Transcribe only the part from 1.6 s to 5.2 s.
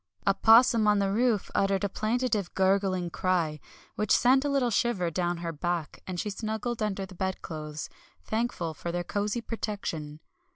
a plaintive gurgling cry, which sent a little shiver